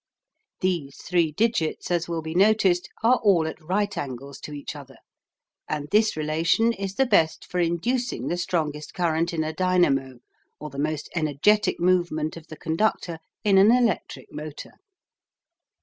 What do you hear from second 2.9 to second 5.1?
are all at right angles to each other,